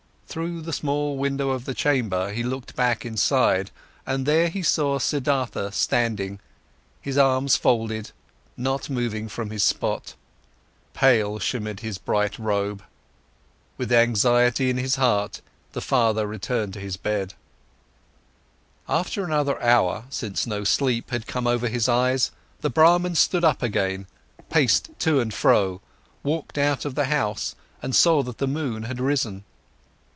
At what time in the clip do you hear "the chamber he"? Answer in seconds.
1.65-2.41